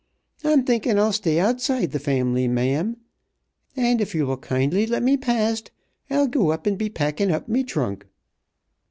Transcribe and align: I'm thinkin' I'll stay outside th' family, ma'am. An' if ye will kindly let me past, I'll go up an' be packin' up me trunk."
I'm 0.43 0.63
thinkin' 0.63 0.97
I'll 0.97 1.13
stay 1.13 1.39
outside 1.39 1.91
th' 1.93 2.01
family, 2.01 2.47
ma'am. 2.47 2.97
An' 3.75 3.99
if 3.99 4.15
ye 4.15 4.23
will 4.23 4.35
kindly 4.35 4.87
let 4.87 5.03
me 5.03 5.15
past, 5.15 5.69
I'll 6.09 6.25
go 6.25 6.49
up 6.49 6.65
an' 6.65 6.75
be 6.75 6.89
packin' 6.89 7.29
up 7.29 7.47
me 7.47 7.63
trunk." 7.63 8.07